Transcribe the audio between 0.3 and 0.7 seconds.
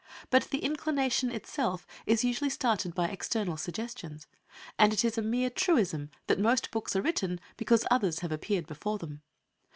But the